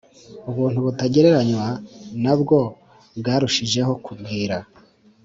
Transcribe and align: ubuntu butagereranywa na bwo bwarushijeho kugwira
ubuntu 0.49 0.77
butagereranywa 0.85 1.67
na 2.23 2.33
bwo 2.39 2.59
bwarushijeho 3.19 3.91
kugwira 4.05 4.57